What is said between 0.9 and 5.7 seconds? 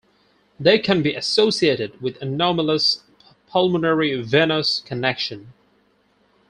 be associated with anomalous pulmonary venous connection.